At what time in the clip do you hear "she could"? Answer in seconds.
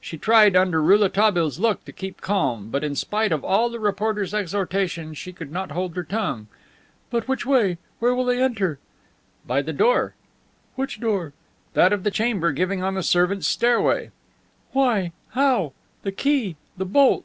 5.18-5.50